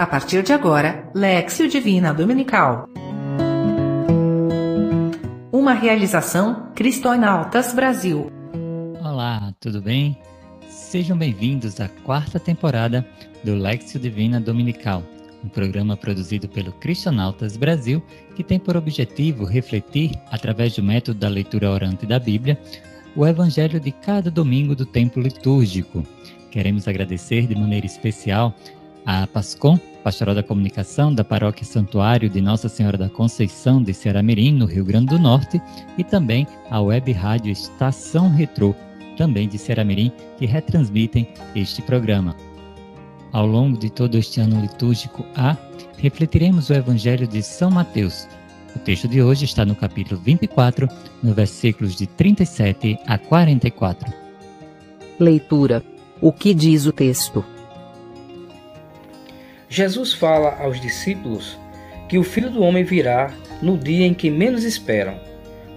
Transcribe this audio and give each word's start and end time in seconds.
A 0.00 0.06
partir 0.06 0.42
de 0.42 0.50
agora, 0.50 1.10
Lexio 1.14 1.68
Divina 1.68 2.14
Dominical. 2.14 2.88
Uma 5.52 5.74
realização 5.74 6.70
Cristonautas 6.74 7.74
Brasil. 7.74 8.32
Olá, 9.04 9.52
tudo 9.60 9.82
bem? 9.82 10.16
Sejam 10.70 11.18
bem-vindos 11.18 11.82
à 11.82 11.88
quarta 12.02 12.40
temporada 12.40 13.06
do 13.44 13.54
Lexio 13.54 14.00
Divina 14.00 14.40
Dominical, 14.40 15.02
um 15.44 15.50
programa 15.50 15.98
produzido 15.98 16.48
pelo 16.48 16.72
Cristonautas 16.72 17.58
Brasil 17.58 18.02
que 18.34 18.42
tem 18.42 18.58
por 18.58 18.78
objetivo 18.78 19.44
refletir, 19.44 20.12
através 20.30 20.74
do 20.74 20.82
método 20.82 21.20
da 21.20 21.28
leitura 21.28 21.70
orante 21.70 22.06
da 22.06 22.18
Bíblia, 22.18 22.58
o 23.14 23.26
Evangelho 23.26 23.78
de 23.78 23.92
cada 23.92 24.30
domingo 24.30 24.74
do 24.74 24.86
tempo 24.86 25.20
litúrgico. 25.20 26.02
Queremos 26.50 26.88
agradecer 26.88 27.46
de 27.46 27.54
maneira 27.54 27.84
especial 27.84 28.56
a 29.04 29.26
Pascom, 29.26 29.78
pastoral 30.02 30.34
da 30.34 30.42
comunicação 30.42 31.14
da 31.14 31.24
Paróquia 31.24 31.64
Santuário 31.64 32.28
de 32.28 32.40
Nossa 32.40 32.68
Senhora 32.68 32.96
da 32.96 33.08
Conceição 33.08 33.82
de 33.82 33.92
Ceará-Mirim, 33.92 34.52
no 34.52 34.66
Rio 34.66 34.84
Grande 34.84 35.06
do 35.06 35.18
Norte, 35.18 35.60
e 35.96 36.04
também 36.04 36.46
a 36.70 36.80
web 36.80 37.12
rádio 37.12 37.52
Estação 37.52 38.30
Retrô, 38.30 38.74
também 39.16 39.48
de 39.48 39.58
Ceará-Mirim, 39.58 40.12
que 40.38 40.46
retransmitem 40.46 41.28
este 41.54 41.82
programa. 41.82 42.36
Ao 43.32 43.46
longo 43.46 43.78
de 43.78 43.90
todo 43.90 44.16
este 44.16 44.40
ano 44.40 44.60
litúrgico 44.60 45.24
A, 45.36 45.56
refletiremos 45.98 46.70
o 46.70 46.74
Evangelho 46.74 47.26
de 47.26 47.42
São 47.42 47.70
Mateus. 47.70 48.26
O 48.74 48.78
texto 48.78 49.06
de 49.06 49.22
hoje 49.22 49.44
está 49.44 49.64
no 49.64 49.74
capítulo 49.74 50.20
24, 50.20 50.88
no 51.22 51.34
versículos 51.34 51.94
de 51.94 52.06
37 52.06 52.98
a 53.06 53.18
44. 53.18 54.12
Leitura. 55.18 55.82
O 56.20 56.32
que 56.32 56.52
diz 56.54 56.86
o 56.86 56.92
texto? 56.92 57.44
Jesus 59.72 60.12
fala 60.12 60.56
aos 60.60 60.80
discípulos 60.80 61.56
que 62.08 62.18
o 62.18 62.24
filho 62.24 62.50
do 62.50 62.60
homem 62.60 62.82
virá 62.82 63.32
no 63.62 63.78
dia 63.78 64.04
em 64.04 64.12
que 64.12 64.28
menos 64.28 64.64
esperam, 64.64 65.14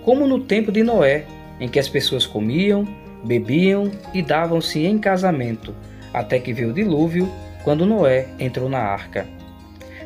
como 0.03 0.25
no 0.25 0.39
tempo 0.39 0.71
de 0.71 0.81
Noé, 0.81 1.25
em 1.59 1.69
que 1.69 1.77
as 1.77 1.87
pessoas 1.87 2.25
comiam, 2.25 2.87
bebiam 3.23 3.91
e 4.11 4.23
davam-se 4.23 4.83
em 4.83 4.97
casamento, 4.97 5.75
até 6.11 6.39
que 6.39 6.51
veio 6.51 6.71
o 6.71 6.73
dilúvio, 6.73 7.31
quando 7.63 7.85
Noé 7.85 8.29
entrou 8.39 8.67
na 8.67 8.79
arca. 8.79 9.27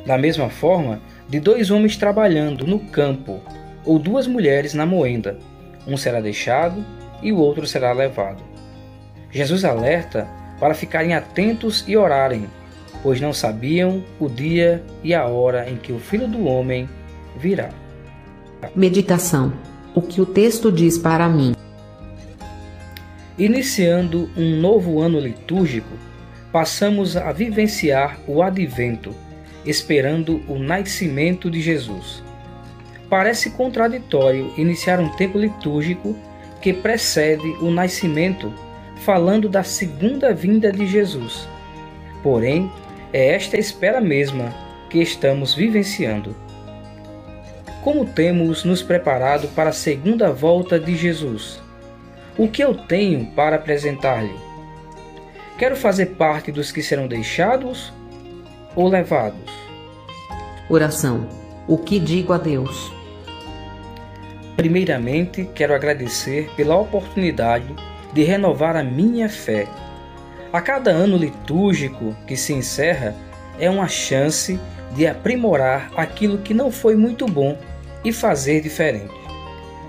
Da 0.05 0.17
mesma 0.17 0.49
forma, 0.49 1.01
de 1.29 1.39
dois 1.39 1.71
homens 1.71 1.95
trabalhando 1.95 2.67
no 2.67 2.79
campo, 2.79 3.39
ou 3.85 3.97
duas 3.97 4.27
mulheres 4.27 4.73
na 4.73 4.85
moenda, 4.85 5.39
um 5.87 5.95
será 5.95 6.19
deixado 6.19 6.83
e 7.23 7.31
o 7.31 7.37
outro 7.37 7.65
será 7.65 7.93
levado. 7.93 8.43
Jesus 9.31 9.63
alerta 9.63 10.27
para 10.59 10.73
ficarem 10.73 11.13
atentos 11.13 11.85
e 11.87 11.95
orarem, 11.95 12.49
pois 13.03 13.21
não 13.21 13.33
sabiam 13.33 14.03
o 14.19 14.27
dia 14.27 14.83
e 15.03 15.13
a 15.13 15.25
hora 15.25 15.69
em 15.69 15.77
que 15.77 15.91
o 15.91 15.99
Filho 15.99 16.27
do 16.27 16.45
Homem 16.45 16.89
virá. 17.37 17.69
Meditação. 18.75 19.53
O 19.93 20.01
que 20.01 20.21
o 20.21 20.25
texto 20.25 20.71
diz 20.71 20.97
para 20.97 21.27
mim? 21.27 21.55
Iniciando 23.37 24.29
um 24.35 24.59
novo 24.59 24.99
ano 24.99 25.19
litúrgico, 25.19 25.89
passamos 26.51 27.15
a 27.15 27.31
vivenciar 27.31 28.19
o 28.27 28.41
advento, 28.41 29.13
esperando 29.65 30.41
o 30.47 30.57
nascimento 30.57 31.49
de 31.49 31.61
Jesus. 31.61 32.23
Parece 33.09 33.51
contraditório 33.51 34.51
iniciar 34.57 34.99
um 34.99 35.09
tempo 35.09 35.37
litúrgico 35.37 36.15
que 36.61 36.73
precede 36.73 37.47
o 37.61 37.69
nascimento, 37.69 38.51
falando 39.05 39.47
da 39.47 39.63
segunda 39.63 40.33
vinda 40.33 40.71
de 40.71 40.85
Jesus. 40.87 41.47
Porém, 42.23 42.71
é 43.13 43.33
esta 43.35 43.57
espera 43.57 44.01
mesma 44.01 44.53
que 44.89 44.99
estamos 44.99 45.53
vivenciando. 45.53 46.35
Como 47.83 48.05
temos 48.05 48.63
nos 48.63 48.81
preparado 48.81 49.47
para 49.49 49.69
a 49.69 49.73
segunda 49.73 50.31
volta 50.31 50.79
de 50.79 50.95
Jesus? 50.95 51.61
O 52.37 52.47
que 52.47 52.63
eu 52.63 52.75
tenho 52.75 53.27
para 53.27 53.55
apresentar-lhe? 53.55 54.35
Quero 55.57 55.75
fazer 55.75 56.07
parte 56.17 56.51
dos 56.51 56.71
que 56.71 56.83
serão 56.83 57.07
deixados 57.07 57.91
ou 58.75 58.87
levados? 58.87 59.51
Oração. 60.69 61.27
O 61.67 61.77
que 61.77 61.99
digo 61.99 62.33
a 62.33 62.37
Deus? 62.37 62.91
Primeiramente, 64.55 65.49
quero 65.55 65.73
agradecer 65.73 66.49
pela 66.55 66.75
oportunidade 66.77 67.73
de 68.13 68.23
renovar 68.23 68.75
a 68.75 68.83
minha 68.83 69.29
fé 69.29 69.67
a 70.51 70.61
cada 70.61 70.91
ano 70.91 71.17
litúrgico 71.17 72.15
que 72.25 72.37
se 72.37 72.53
encerra 72.53 73.15
é 73.59 73.69
uma 73.69 73.87
chance 73.87 74.59
de 74.95 75.05
aprimorar 75.05 75.91
aquilo 75.95 76.37
que 76.37 76.53
não 76.53 76.71
foi 76.71 76.95
muito 76.95 77.25
bom 77.25 77.57
e 78.03 78.13
fazer 78.13 78.61
diferente. 78.61 79.13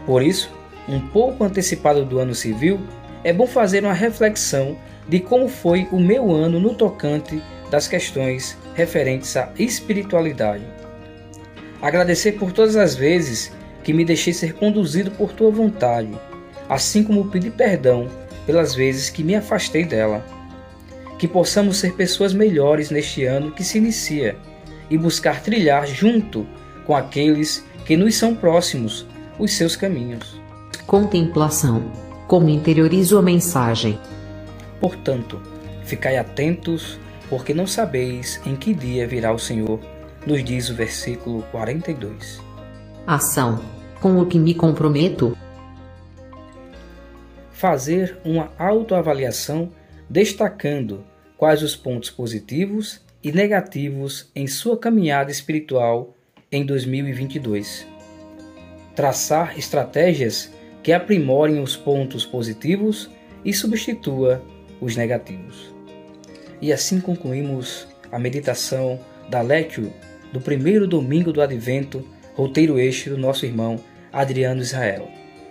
Por 0.04 0.22
isso, 0.22 0.50
um 0.88 1.00
pouco 1.00 1.44
antecipado 1.44 2.04
do 2.04 2.18
ano 2.18 2.34
civil, 2.34 2.80
é 3.22 3.32
bom 3.32 3.46
fazer 3.46 3.84
uma 3.84 3.92
reflexão 3.92 4.76
de 5.08 5.20
como 5.20 5.48
foi 5.48 5.86
o 5.92 6.00
meu 6.00 6.32
ano 6.32 6.58
no 6.58 6.74
tocante 6.74 7.42
das 7.70 7.86
questões 7.86 8.56
referentes 8.74 9.36
à 9.36 9.50
espiritualidade. 9.58 10.64
Agradecer 11.80 12.32
por 12.32 12.52
todas 12.52 12.76
as 12.76 12.94
vezes 12.94 13.52
que 13.84 13.92
me 13.92 14.04
deixei 14.04 14.32
ser 14.32 14.54
conduzido 14.54 15.10
por 15.10 15.32
tua 15.32 15.50
vontade, 15.50 16.10
assim 16.68 17.04
como 17.04 17.30
pedir 17.30 17.52
perdão 17.52 18.08
pelas 18.46 18.74
vezes 18.74 19.10
que 19.10 19.22
me 19.22 19.36
afastei 19.36 19.84
dela 19.84 20.24
que 21.18 21.26
possamos 21.26 21.78
ser 21.78 21.94
pessoas 21.94 22.32
melhores 22.32 22.90
neste 22.90 23.24
ano 23.24 23.50
que 23.50 23.64
se 23.64 23.78
inicia 23.78 24.36
e 24.88 24.96
buscar 24.96 25.42
trilhar 25.42 25.86
junto 25.86 26.46
com 26.86 26.94
aqueles 26.94 27.66
que 27.84 27.96
nos 27.96 28.14
são 28.14 28.34
próximos 28.34 29.06
os 29.38 29.52
seus 29.52 29.76
caminhos. 29.76 30.40
Contemplação. 30.86 31.90
Como 32.26 32.48
interiorizo 32.48 33.18
a 33.18 33.22
mensagem? 33.22 33.98
Portanto, 34.80 35.40
ficai 35.82 36.16
atentos, 36.16 36.98
porque 37.28 37.52
não 37.52 37.66
sabeis 37.66 38.40
em 38.46 38.54
que 38.54 38.72
dia 38.74 39.06
virá 39.06 39.32
o 39.32 39.38
Senhor, 39.38 39.80
nos 40.26 40.44
diz 40.44 40.68
o 40.68 40.74
versículo 40.74 41.42
42. 41.50 42.40
Ação. 43.06 43.60
Com 44.00 44.20
o 44.20 44.26
que 44.26 44.38
me 44.38 44.54
comprometo? 44.54 45.36
Fazer 47.50 48.18
uma 48.24 48.50
autoavaliação 48.58 49.70
destacando 50.08 51.04
quais 51.36 51.62
os 51.62 51.76
pontos 51.76 52.10
positivos 52.10 53.00
e 53.22 53.32
negativos 53.32 54.30
em 54.34 54.46
sua 54.46 54.78
caminhada 54.78 55.30
espiritual 55.30 56.14
em 56.50 56.64
2022. 56.64 57.86
Traçar 58.94 59.58
estratégias 59.58 60.50
que 60.82 60.92
aprimorem 60.92 61.60
os 61.60 61.76
pontos 61.76 62.24
positivos 62.24 63.10
e 63.44 63.52
substitua 63.52 64.42
os 64.80 64.96
negativos. 64.96 65.72
E 66.60 66.72
assim 66.72 67.00
concluímos 67.00 67.86
a 68.10 68.18
meditação 68.18 68.98
da 69.28 69.40
Lectio 69.42 69.92
do 70.32 70.40
primeiro 70.40 70.86
domingo 70.86 71.32
do 71.32 71.40
Advento, 71.40 72.04
roteiro 72.34 72.78
este 72.78 73.10
do 73.10 73.18
nosso 73.18 73.46
irmão 73.46 73.78
Adriano 74.12 74.60
Israel. 74.60 75.08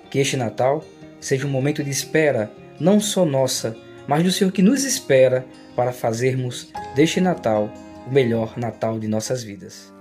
Que 0.09 0.19
este 0.19 0.35
Natal 0.35 0.84
seja 1.19 1.47
um 1.47 1.50
momento 1.50 1.84
de 1.84 1.90
espera, 1.90 2.51
não 2.79 3.00
só 3.00 3.25
nossa, 3.25 3.75
mas 4.07 4.23
do 4.23 4.31
Senhor 4.31 4.51
que 4.51 4.62
nos 4.62 4.84
espera 4.84 5.45
para 5.75 5.91
fazermos 5.91 6.72
deste 6.95 7.22
Natal 7.22 7.72
o 8.07 8.12
melhor 8.12 8.57
Natal 8.57 9.00
de 9.00 9.07
nossas 9.07 9.44
vidas. 9.44 9.94